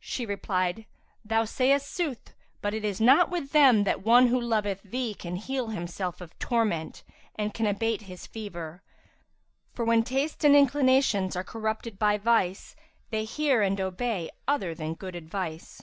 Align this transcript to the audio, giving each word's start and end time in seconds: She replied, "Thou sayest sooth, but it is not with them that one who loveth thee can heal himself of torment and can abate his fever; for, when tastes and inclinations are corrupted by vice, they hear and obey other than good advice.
She 0.00 0.26
replied, 0.26 0.84
"Thou 1.24 1.44
sayest 1.44 1.88
sooth, 1.92 2.34
but 2.60 2.74
it 2.74 2.84
is 2.84 3.00
not 3.00 3.30
with 3.30 3.52
them 3.52 3.84
that 3.84 4.02
one 4.04 4.26
who 4.26 4.40
loveth 4.40 4.82
thee 4.82 5.14
can 5.14 5.36
heal 5.36 5.68
himself 5.68 6.20
of 6.20 6.36
torment 6.40 7.04
and 7.36 7.54
can 7.54 7.66
abate 7.68 8.02
his 8.02 8.26
fever; 8.26 8.82
for, 9.72 9.84
when 9.84 10.02
tastes 10.02 10.44
and 10.44 10.56
inclinations 10.56 11.36
are 11.36 11.44
corrupted 11.44 12.00
by 12.00 12.18
vice, 12.18 12.74
they 13.10 13.22
hear 13.22 13.62
and 13.62 13.80
obey 13.80 14.28
other 14.48 14.74
than 14.74 14.94
good 14.94 15.14
advice. 15.14 15.80